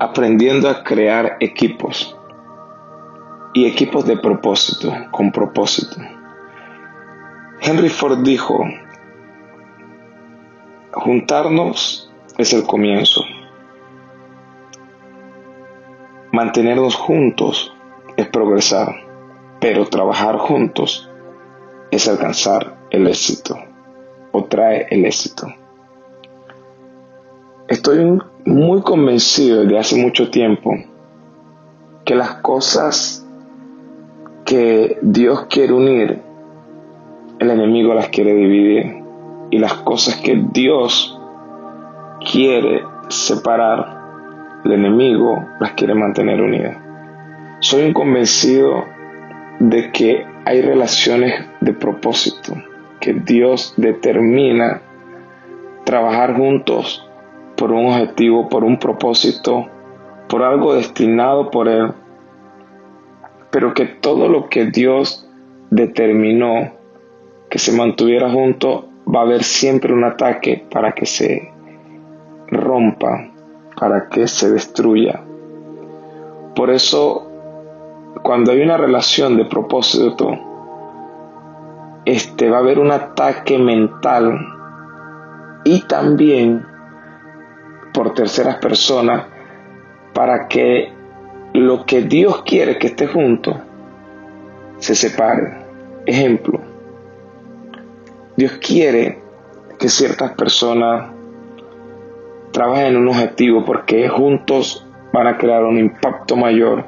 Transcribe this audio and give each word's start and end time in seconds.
aprendiendo 0.00 0.70
a 0.70 0.84
crear 0.84 1.38
equipos 1.40 2.16
y 3.52 3.66
equipos 3.66 4.06
de 4.06 4.16
propósito, 4.16 4.92
con 5.10 5.32
propósito. 5.32 5.96
Henry 7.60 7.88
Ford 7.88 8.18
dijo, 8.22 8.64
juntarnos 10.92 12.12
es 12.36 12.52
el 12.52 12.62
comienzo, 12.62 13.24
mantenernos 16.30 16.94
juntos 16.94 17.74
es 18.16 18.28
progresar, 18.28 18.94
pero 19.60 19.86
trabajar 19.86 20.38
juntos 20.38 21.10
es 21.90 22.06
alcanzar 22.06 22.78
el 22.90 23.08
éxito 23.08 23.58
o 24.30 24.44
trae 24.44 24.86
el 24.90 25.04
éxito. 25.04 25.52
Estoy 27.68 28.18
muy 28.46 28.80
convencido 28.80 29.62
desde 29.62 29.78
hace 29.78 29.96
mucho 29.96 30.30
tiempo 30.30 30.74
que 32.06 32.14
las 32.14 32.36
cosas 32.36 33.26
que 34.46 34.96
Dios 35.02 35.48
quiere 35.50 35.74
unir, 35.74 36.22
el 37.38 37.50
enemigo 37.50 37.92
las 37.92 38.08
quiere 38.08 38.32
dividir. 38.32 39.02
Y 39.50 39.58
las 39.58 39.74
cosas 39.74 40.16
que 40.16 40.42
Dios 40.50 41.20
quiere 42.32 42.82
separar, 43.08 44.60
el 44.64 44.72
enemigo 44.72 45.44
las 45.60 45.72
quiere 45.72 45.94
mantener 45.94 46.40
unidas. 46.40 46.78
Soy 47.60 47.84
un 47.84 47.92
convencido 47.92 48.86
de 49.58 49.92
que 49.92 50.26
hay 50.46 50.62
relaciones 50.62 51.44
de 51.60 51.74
propósito, 51.74 52.54
que 52.98 53.12
Dios 53.12 53.74
determina 53.76 54.80
trabajar 55.84 56.34
juntos 56.34 57.07
por 57.58 57.72
un 57.72 57.86
objetivo, 57.86 58.48
por 58.48 58.64
un 58.64 58.78
propósito, 58.78 59.66
por 60.28 60.42
algo 60.42 60.74
destinado 60.74 61.50
por 61.50 61.68
Él, 61.68 61.92
pero 63.50 63.74
que 63.74 63.86
todo 63.86 64.28
lo 64.28 64.48
que 64.48 64.66
Dios 64.66 65.28
determinó 65.70 66.72
que 67.50 67.58
se 67.58 67.72
mantuviera 67.72 68.30
junto, 68.30 68.88
va 69.12 69.20
a 69.20 69.22
haber 69.22 69.42
siempre 69.42 69.92
un 69.92 70.04
ataque 70.04 70.66
para 70.70 70.92
que 70.92 71.06
se 71.06 71.50
rompa, 72.48 73.30
para 73.78 74.08
que 74.08 74.28
se 74.28 74.50
destruya. 74.50 75.22
Por 76.54 76.70
eso, 76.70 77.30
cuando 78.22 78.52
hay 78.52 78.60
una 78.60 78.76
relación 78.76 79.36
de 79.36 79.46
propósito, 79.46 80.38
este 82.04 82.50
va 82.50 82.58
a 82.58 82.60
haber 82.60 82.78
un 82.78 82.90
ataque 82.90 83.58
mental 83.58 84.38
y 85.64 85.82
también 85.82 86.66
por 87.98 88.14
terceras 88.14 88.58
personas 88.58 89.24
para 90.14 90.46
que 90.46 90.92
lo 91.54 91.84
que 91.84 92.02
Dios 92.02 92.44
quiere 92.44 92.78
que 92.78 92.86
esté 92.86 93.08
junto 93.08 93.60
se 94.78 94.94
separe. 94.94 95.56
Ejemplo, 96.06 96.60
Dios 98.36 98.52
quiere 98.64 99.18
que 99.80 99.88
ciertas 99.88 100.30
personas 100.34 101.10
trabajen 102.52 102.86
en 102.86 102.98
un 102.98 103.08
objetivo 103.08 103.64
porque 103.64 104.08
juntos 104.08 104.86
van 105.12 105.26
a 105.26 105.36
crear 105.36 105.64
un 105.64 105.76
impacto 105.76 106.36
mayor 106.36 106.84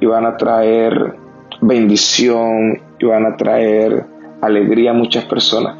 y 0.00 0.06
van 0.06 0.26
a 0.26 0.36
traer 0.36 1.14
bendición 1.60 2.82
y 2.98 3.04
van 3.06 3.24
a 3.24 3.36
traer 3.36 4.04
alegría 4.40 4.90
a 4.90 4.94
muchas 4.94 5.26
personas. 5.26 5.78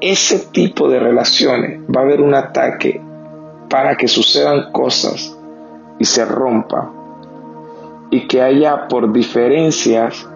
Ese 0.00 0.38
tipo 0.52 0.88
de 0.88 1.00
relaciones 1.00 1.80
va 1.94 2.00
a 2.00 2.04
haber 2.04 2.22
un 2.22 2.34
ataque 2.34 3.03
para 3.74 3.96
que 3.96 4.06
sucedan 4.06 4.70
cosas 4.70 5.36
y 5.98 6.04
se 6.04 6.24
rompa 6.24 6.92
y 8.08 8.28
que 8.28 8.40
haya 8.40 8.86
por 8.86 9.12
diferencias 9.12 10.30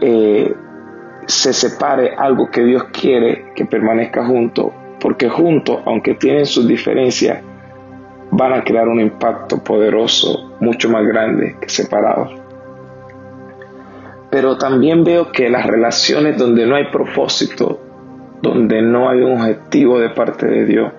eh, 0.00 0.54
se 1.26 1.52
separe 1.52 2.14
algo 2.16 2.50
que 2.50 2.62
Dios 2.62 2.84
quiere 2.84 3.52
que 3.54 3.66
permanezca 3.66 4.24
junto, 4.24 4.72
porque 4.98 5.28
juntos, 5.28 5.80
aunque 5.84 6.14
tienen 6.14 6.46
sus 6.46 6.66
diferencias, 6.66 7.42
van 8.30 8.54
a 8.54 8.64
crear 8.64 8.88
un 8.88 9.00
impacto 9.00 9.62
poderoso 9.62 10.56
mucho 10.58 10.88
más 10.88 11.06
grande 11.06 11.58
que 11.60 11.68
separados. 11.68 12.32
Pero 14.30 14.56
también 14.56 15.04
veo 15.04 15.30
que 15.30 15.50
las 15.50 15.66
relaciones 15.66 16.38
donde 16.38 16.64
no 16.64 16.76
hay 16.76 16.86
propósito, 16.90 17.78
donde 18.40 18.80
no 18.80 19.10
hay 19.10 19.20
un 19.20 19.32
objetivo 19.32 19.98
de 19.98 20.08
parte 20.08 20.46
de 20.46 20.64
Dios, 20.64 20.92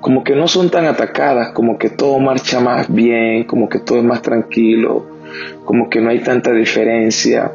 como 0.00 0.24
que 0.24 0.34
no 0.34 0.48
son 0.48 0.70
tan 0.70 0.86
atacadas, 0.86 1.52
como 1.52 1.78
que 1.78 1.90
todo 1.90 2.18
marcha 2.18 2.60
más 2.60 2.92
bien, 2.92 3.44
como 3.44 3.68
que 3.68 3.80
todo 3.80 3.98
es 3.98 4.04
más 4.04 4.22
tranquilo, 4.22 5.06
como 5.64 5.90
que 5.90 6.00
no 6.00 6.10
hay 6.10 6.20
tanta 6.20 6.52
diferencia. 6.52 7.52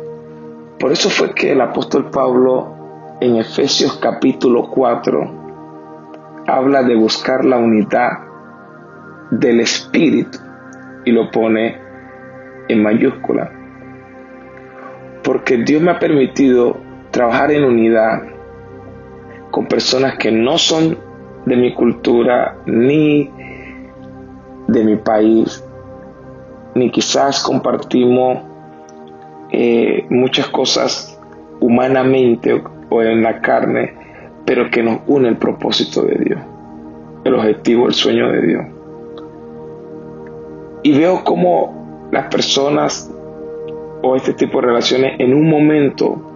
Por 0.79 0.91
eso 0.91 1.09
fue 1.09 1.33
que 1.33 1.53
el 1.53 1.61
apóstol 1.61 2.11
Pablo 2.11 3.17
en 3.19 3.37
Efesios 3.37 3.97
capítulo 3.97 4.69
4 4.69 6.45
habla 6.47 6.83
de 6.83 6.95
buscar 6.95 7.43
la 7.45 7.57
unidad 7.57 8.11
del 9.31 9.61
Espíritu 9.61 10.37
y 11.03 11.11
lo 11.11 11.31
pone 11.31 11.77
en 12.67 12.83
mayúscula. 12.83 13.51
Porque 15.23 15.57
Dios 15.57 15.81
me 15.81 15.91
ha 15.91 15.99
permitido 15.99 16.77
trabajar 17.09 17.51
en 17.51 17.63
unidad 17.63 18.21
con 19.49 19.65
personas 19.67 20.17
que 20.17 20.31
no 20.31 20.57
son 20.57 21.04
de 21.45 21.55
mi 21.55 21.73
cultura, 21.73 22.57
ni 22.65 23.29
de 24.67 24.83
mi 24.83 24.95
país, 24.95 25.63
ni 26.73 26.89
quizás 26.91 27.43
compartimos 27.43 28.39
eh, 29.51 30.05
muchas 30.09 30.47
cosas 30.49 31.19
humanamente 31.59 32.61
o 32.89 33.01
en 33.01 33.23
la 33.23 33.41
carne, 33.41 33.93
pero 34.45 34.69
que 34.69 34.83
nos 34.83 34.99
une 35.07 35.29
el 35.29 35.37
propósito 35.37 36.03
de 36.03 36.15
Dios, 36.15 36.41
el 37.23 37.35
objetivo, 37.35 37.87
el 37.87 37.93
sueño 37.93 38.31
de 38.31 38.41
Dios. 38.41 38.65
Y 40.83 40.97
veo 40.97 41.23
cómo 41.23 42.09
las 42.11 42.27
personas 42.27 43.11
o 44.01 44.15
este 44.15 44.33
tipo 44.33 44.61
de 44.61 44.67
relaciones 44.67 45.19
en 45.19 45.33
un 45.33 45.49
momento 45.49 46.34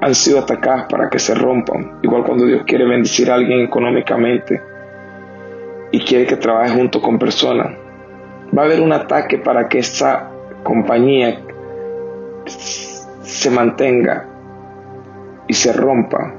han 0.00 0.14
sido 0.14 0.40
atacadas 0.40 0.86
para 0.88 1.10
que 1.10 1.18
se 1.18 1.34
rompan. 1.34 1.98
Igual 2.02 2.24
cuando 2.24 2.46
Dios 2.46 2.62
quiere 2.66 2.86
bendecir 2.86 3.30
a 3.30 3.34
alguien 3.34 3.60
económicamente 3.60 4.60
y 5.92 6.00
quiere 6.00 6.26
que 6.26 6.36
trabaje 6.36 6.74
junto 6.74 7.00
con 7.00 7.18
personas, 7.18 7.76
va 8.56 8.62
a 8.62 8.64
haber 8.64 8.80
un 8.80 8.92
ataque 8.92 9.38
para 9.38 9.68
que 9.68 9.78
esa 9.78 10.30
compañía 10.62 11.40
se 12.46 13.50
mantenga 13.50 14.26
y 15.46 15.54
se 15.54 15.72
rompa. 15.72 16.34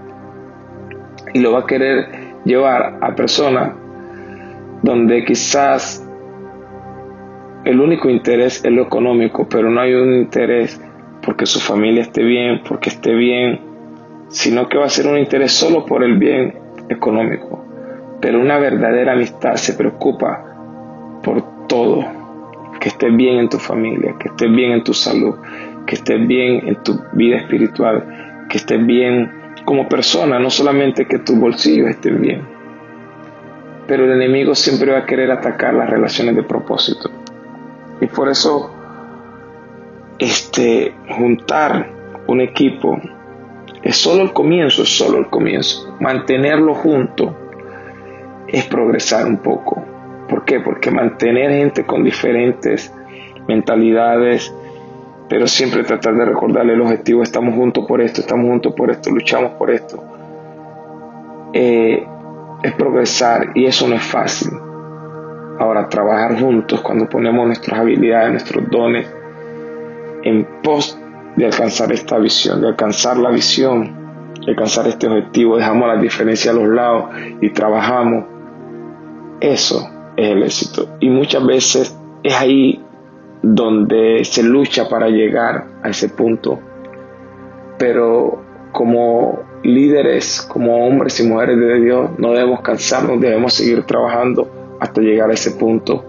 Y 1.34 1.40
lo 1.40 1.54
va 1.54 1.60
a 1.60 1.66
querer 1.66 2.08
llevar 2.44 2.98
a 3.02 3.16
personas 3.16 3.74
donde 4.82 5.24
quizás 5.24 6.08
el 7.64 7.80
único 7.80 8.10
interés 8.10 8.66
es 8.66 8.72
lo 8.72 8.84
económico, 8.84 9.48
pero 9.48 9.70
no 9.70 9.80
hay 9.82 9.94
un 9.94 10.16
interés 10.16 10.82
porque 11.24 11.46
su 11.46 11.60
familia 11.60 12.02
esté 12.02 12.24
bien, 12.24 12.62
porque 12.68 12.90
esté 12.90 13.14
bien, 13.14 13.60
sino 14.30 14.68
que 14.68 14.78
va 14.78 14.86
a 14.86 14.90
ser 14.90 15.08
un 15.08 15.18
interés 15.18 15.52
solo 15.52 15.86
por 15.86 16.04
el 16.04 16.18
bien 16.18 16.56
económico. 16.90 17.64
Pero 18.20 18.40
una 18.40 18.58
verdadera 18.58 19.14
amistad 19.14 19.56
se 19.56 19.74
preocupa 19.74 21.20
por 21.24 21.68
todo, 21.68 22.06
que 22.80 22.90
estés 22.90 23.16
bien 23.16 23.38
en 23.38 23.50
tu 23.50 23.58
familia, 23.58 24.16
que 24.20 24.30
estés 24.30 24.52
bien 24.52 24.72
en 24.72 24.84
tu 24.84 24.94
salud, 24.94 25.36
que 25.86 25.96
estés 25.96 26.28
bien 26.28 26.68
en 26.68 26.82
tu 26.84 27.00
vida 27.14 27.38
espiritual, 27.38 28.46
que 28.50 28.58
estés 28.58 28.86
bien 28.86 29.32
como 29.66 29.88
persona, 29.88 30.40
no 30.40 30.50
solamente 30.50 31.06
que 31.06 31.20
tus 31.20 31.38
bolsillos 31.38 31.90
estén 31.90 32.22
bien. 32.22 32.42
Pero 33.88 34.06
el 34.06 34.12
enemigo 34.12 34.56
siempre 34.56 34.92
va 34.92 35.00
a 35.00 35.06
querer 35.06 35.32
atacar 35.32 35.74
las 35.74 35.90
relaciones 35.90 36.36
de 36.36 36.44
propósito. 36.44 37.12
Y 38.00 38.08
por 38.08 38.30
eso 38.30 38.81
este, 40.22 40.94
juntar 41.18 41.90
un 42.28 42.42
equipo 42.42 43.02
es 43.82 43.96
solo 43.96 44.22
el 44.22 44.34
comienzo, 44.34 44.84
es 44.84 44.96
solo 44.96 45.18
el 45.18 45.28
comienzo. 45.32 45.98
Mantenerlo 46.00 46.76
junto 46.76 47.36
es 48.48 48.64
progresar 48.66 49.26
un 49.26 49.38
poco. 49.38 49.84
¿Por 50.30 50.46
qué? 50.46 50.60
Porque 50.60 50.92
mantener 50.92 51.50
gente 51.50 51.86
con 51.88 52.04
diferentes 52.04 52.94
mentalidades, 53.48 54.54
pero 55.28 55.48
siempre 55.48 55.84
tratar 55.84 56.14
de 56.14 56.26
recordarle 56.26 56.74
el 56.74 56.82
objetivo, 56.82 57.24
estamos 57.24 57.56
juntos 57.56 57.86
por 57.88 58.00
esto, 58.00 58.22
estamos 58.22 58.46
juntos 58.48 58.74
por 58.76 58.92
esto, 58.92 59.10
luchamos 59.10 59.54
por 59.54 59.72
esto, 59.72 60.04
eh, 61.52 62.06
es 62.62 62.74
progresar 62.74 63.54
y 63.56 63.66
eso 63.66 63.88
no 63.88 63.96
es 63.96 64.04
fácil. 64.04 64.52
Ahora, 65.58 65.90
trabajar 65.90 66.40
juntos 66.40 66.80
cuando 66.82 67.10
ponemos 67.10 67.48
nuestras 67.48 67.80
habilidades, 67.80 68.32
nuestros 68.32 68.70
dones, 68.70 69.12
en 70.24 70.48
pos 70.64 70.98
de 71.36 71.46
alcanzar 71.46 71.92
esta 71.92 72.18
visión, 72.18 72.62
de 72.62 72.70
alcanzar 72.70 73.18
la 73.18 73.30
visión, 73.30 74.34
de 74.46 74.52
alcanzar 74.52 74.88
este 74.88 75.08
objetivo, 75.08 75.58
dejamos 75.58 75.88
las 75.88 76.02
diferencias 76.02 76.54
a 76.54 76.58
los 76.58 76.68
lados 76.68 77.06
y 77.42 77.50
trabajamos. 77.50 78.26
Eso 79.40 79.90
es 80.18 80.30
el 80.30 80.44
éxito. 80.44 80.98
Y 81.00 81.10
muchas 81.10 81.46
veces 81.46 81.98
es 82.24 82.34
ahí 82.40 82.84
donde 83.42 84.24
se 84.24 84.44
lucha 84.44 84.88
para 84.88 85.08
llegar 85.10 85.68
a 85.84 85.90
ese 85.90 86.10
punto. 86.10 86.60
Pero 87.78 88.44
como 88.72 89.40
líderes, 89.64 90.42
como 90.42 90.86
hombres 90.86 91.20
y 91.20 91.28
mujeres 91.28 91.58
de 91.58 91.80
Dios, 91.80 92.10
no 92.18 92.32
debemos 92.34 92.62
cansarnos, 92.62 93.20
debemos 93.20 93.54
seguir 93.54 93.84
trabajando 93.84 94.78
hasta 94.80 95.02
llegar 95.02 95.30
a 95.30 95.34
ese 95.34 95.52
punto 95.52 96.06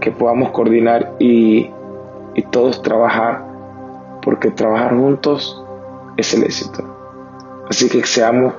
que 0.00 0.10
podamos 0.10 0.50
coordinar 0.50 1.16
y, 1.18 1.70
y 2.36 2.42
todos 2.42 2.82
trabajar, 2.82 3.42
porque 4.22 4.50
trabajar 4.50 4.94
juntos 4.94 5.64
es 6.18 6.34
el 6.34 6.44
éxito. 6.44 6.84
Así 7.68 7.88
que 7.88 8.04
seamos 8.04 8.54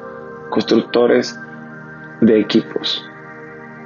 constructores 0.50 1.40
de 2.22 2.40
equipos, 2.40 3.06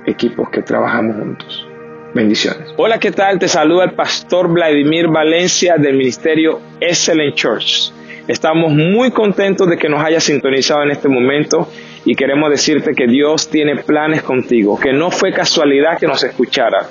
equipos 0.05 0.49
que 0.49 0.61
trabajamos 0.61 1.17
juntos. 1.17 1.67
Bendiciones. 2.13 2.73
Hola, 2.77 2.99
¿qué 2.99 3.11
tal? 3.11 3.38
Te 3.38 3.47
saluda 3.47 3.83
el 3.85 3.91
pastor 3.91 4.49
Vladimir 4.49 5.07
Valencia 5.07 5.75
del 5.77 5.97
ministerio 5.97 6.59
Excellent 6.79 7.35
Church. 7.35 7.91
Estamos 8.27 8.71
muy 8.71 9.11
contentos 9.11 9.69
de 9.69 9.77
que 9.77 9.89
nos 9.89 10.03
hayas 10.03 10.23
sintonizado 10.23 10.83
en 10.83 10.91
este 10.91 11.09
momento 11.09 11.67
y 12.05 12.15
queremos 12.15 12.49
decirte 12.49 12.93
que 12.93 13.07
Dios 13.07 13.49
tiene 13.49 13.77
planes 13.77 14.23
contigo, 14.23 14.79
que 14.79 14.93
no 14.93 15.11
fue 15.11 15.31
casualidad 15.31 15.97
que 15.97 16.07
nos 16.07 16.23
escuchara. 16.23 16.88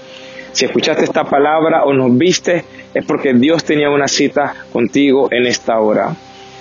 Si 0.52 0.64
escuchaste 0.64 1.05
esta 1.05 1.25
palabra 1.25 1.85
o 1.85 1.93
nos 1.93 2.17
viste, 2.17 2.64
es 2.93 3.05
porque 3.05 3.32
Dios 3.35 3.64
tenía 3.64 3.91
una 3.91 4.08
cita 4.08 4.55
contigo 4.73 5.29
en 5.31 5.47
esta 5.47 5.79
hora. 5.79 6.17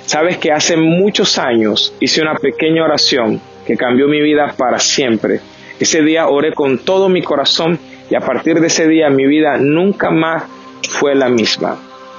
Sabes 0.05 0.37
que 0.37 0.51
hace 0.51 0.77
muchos 0.77 1.37
años 1.37 1.93
hice 1.99 2.21
una 2.21 2.35
pequeña 2.35 2.83
oración 2.83 3.41
que 3.65 3.77
cambió 3.77 4.07
mi 4.07 4.21
vida 4.21 4.53
para 4.57 4.79
siempre. 4.79 5.39
Ese 5.79 6.01
día 6.01 6.27
oré 6.27 6.53
con 6.53 6.79
todo 6.79 7.09
mi 7.09 7.21
corazón 7.21 7.79
y 8.09 8.15
a 8.15 8.19
partir 8.19 8.59
de 8.59 8.67
ese 8.67 8.87
día 8.87 9.09
mi 9.09 9.25
vida 9.27 9.57
nunca 9.57 10.09
más 10.11 10.43
fue 10.89 11.15
la 11.15 11.29
misma. 11.29 11.77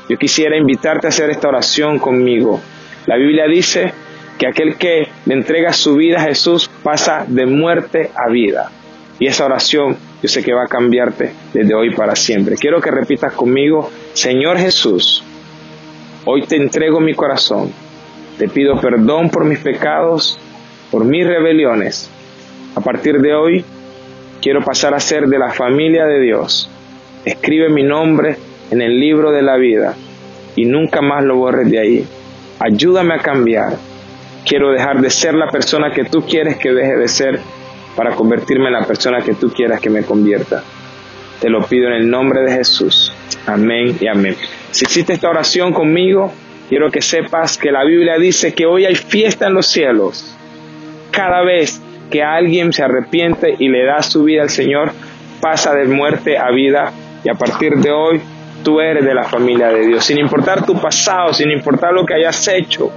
Yo 0.09 0.17
quisiera 0.17 0.57
invitarte 0.57 1.07
a 1.07 1.11
hacer 1.11 1.31
esta 1.31 1.49
oración 1.49 1.99
conmigo. 1.99 2.61
La 3.07 3.17
Biblia 3.17 3.47
dice 3.47 3.93
que 4.39 4.47
aquel 4.47 4.77
que 4.77 5.09
le 5.27 5.35
entrega 5.35 5.73
su 5.73 5.95
vida 5.97 6.19
a 6.19 6.25
Jesús 6.25 6.71
pasa 6.83 7.25
de 7.27 7.47
muerte 7.47 8.11
a 8.15 8.29
vida. 8.29 8.71
Y 9.19 9.27
esa 9.27 9.45
oración 9.45 9.97
yo 10.23 10.29
sé 10.29 10.43
que 10.43 10.53
va 10.53 10.65
a 10.65 10.69
cambiarte 10.69 11.33
desde 11.53 11.75
hoy 11.75 11.95
para 11.95 12.15
siempre. 12.15 12.57
Quiero 12.57 12.81
que 12.81 12.91
repitas 12.91 13.33
conmigo, 13.33 13.91
Señor 14.13 14.59
Jesús, 14.59 15.25
Hoy 16.27 16.43
te 16.43 16.57
entrego 16.57 17.01
mi 17.01 17.15
corazón. 17.15 17.73
Te 18.37 18.47
pido 18.47 18.79
perdón 18.79 19.31
por 19.31 19.47
mis 19.47 19.59
pecados, 19.59 20.39
por 20.91 21.07
mis 21.07 21.27
rebeliones. 21.27 22.11
A 22.75 22.83
partir 22.83 23.21
de 23.21 23.35
hoy, 23.35 23.65
quiero 24.43 24.61
pasar 24.61 24.93
a 24.93 25.01
ser 25.01 25.29
de 25.29 25.39
la 25.39 25.51
familia 25.51 26.05
de 26.05 26.21
Dios. 26.21 26.71
Escribe 27.25 27.71
mi 27.71 27.83
nombre 27.83 28.37
en 28.71 28.83
el 28.83 29.01
libro 29.01 29.33
de 29.33 29.41
la 29.41 29.57
vida 29.57 29.95
y 30.57 30.67
nunca 30.67 31.01
más 31.01 31.25
lo 31.25 31.37
borres 31.37 31.71
de 31.71 31.79
ahí. 31.79 32.07
Ayúdame 32.59 33.15
a 33.15 33.21
cambiar. 33.21 33.79
Quiero 34.45 34.73
dejar 34.73 35.01
de 35.01 35.09
ser 35.09 35.35
la 35.35 35.49
persona 35.49 35.91
que 35.91 36.05
tú 36.05 36.21
quieres 36.21 36.59
que 36.59 36.73
deje 36.73 36.97
de 36.97 37.09
ser 37.09 37.41
para 37.97 38.15
convertirme 38.15 38.67
en 38.67 38.75
la 38.75 38.87
persona 38.87 39.21
que 39.23 39.35
tú 39.35 39.51
quieras 39.51 39.81
que 39.81 39.91
me 39.91 40.05
convierta. 40.05 40.63
Te 41.41 41.49
lo 41.49 41.65
pido 41.67 41.89
en 41.89 41.95
el 41.95 42.11
nombre 42.11 42.43
de 42.43 42.53
Jesús. 42.53 43.13
Amén 43.47 43.97
y 44.01 44.07
amén. 44.07 44.37
Si 44.71 44.85
hiciste 44.85 45.15
esta 45.15 45.29
oración 45.29 45.73
conmigo, 45.73 46.33
quiero 46.69 46.91
que 46.91 47.01
sepas 47.01 47.57
que 47.57 47.73
la 47.73 47.85
Biblia 47.85 48.19
dice 48.19 48.53
que 48.53 48.67
hoy 48.67 48.85
hay 48.85 48.95
fiesta 48.95 49.47
en 49.47 49.55
los 49.55 49.67
cielos. 49.67 50.37
Cada 51.11 51.43
vez 51.43 51.81
que 52.11 52.23
alguien 52.23 52.73
se 52.73 52.83
arrepiente 52.83 53.55
y 53.59 53.69
le 53.69 53.85
da 53.85 54.03
su 54.03 54.25
vida 54.25 54.43
al 54.43 54.51
Señor, 54.51 54.93
pasa 55.41 55.75
de 55.75 55.87
muerte 55.87 56.37
a 56.37 56.51
vida 56.51 56.93
y 57.25 57.31
a 57.31 57.35
partir 57.35 57.77
de 57.77 57.91
hoy 57.91 58.21
tú 58.63 58.81
eres 58.81 59.05
de 59.05 59.15
la 59.15 59.25
familia 59.25 59.69
de 59.69 59.87
Dios. 59.87 60.05
Sin 60.05 60.19
importar 60.19 60.67
tu 60.67 60.79
pasado, 60.81 61.33
sin 61.33 61.51
importar 61.51 61.93
lo 61.93 62.05
que 62.05 62.15
hayas 62.15 62.47
hecho, 62.49 62.91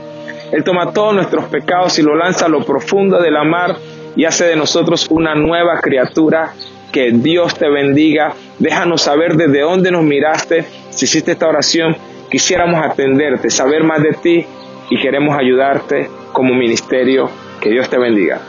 Él 0.51 0.63
toma 0.63 0.91
todos 0.91 1.15
nuestros 1.15 1.45
pecados 1.45 1.97
y 1.99 2.03
lo 2.03 2.15
lanza 2.15 2.45
a 2.45 2.49
lo 2.49 2.63
profundo 2.65 3.21
de 3.21 3.31
la 3.31 3.43
mar 3.43 3.75
y 4.15 4.25
hace 4.25 4.45
de 4.45 4.55
nosotros 4.55 5.07
una 5.09 5.35
nueva 5.35 5.79
criatura 5.81 6.53
que 6.91 7.11
Dios 7.11 7.55
te 7.55 7.69
bendiga. 7.69 8.33
Déjanos 8.59 9.01
saber 9.01 9.35
desde 9.35 9.61
dónde 9.61 9.91
nos 9.91 10.03
miraste. 10.03 10.65
Si 10.91 11.05
hiciste 11.05 11.31
esta 11.31 11.47
oración, 11.47 11.97
quisiéramos 12.29 12.85
atenderte, 12.85 13.49
saber 13.49 13.83
más 13.83 14.01
de 14.01 14.13
ti 14.13 14.45
y 14.89 15.01
queremos 15.01 15.35
ayudarte 15.37 16.09
como 16.31 16.53
ministerio. 16.53 17.29
Que 17.59 17.69
Dios 17.69 17.89
te 17.89 17.97
bendiga. 17.97 18.39